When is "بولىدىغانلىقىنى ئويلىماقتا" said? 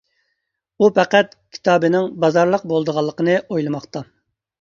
2.71-4.03